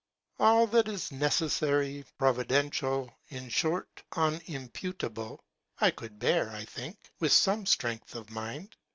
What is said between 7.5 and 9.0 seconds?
strength of mind.